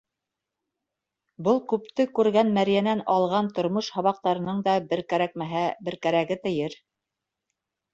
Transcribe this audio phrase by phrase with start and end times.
[1.47, 6.83] Был күпте күргән мәрйәнән алған тормош һабаҡтарының да бер кәрәкмәһә бер кәрәге тейер.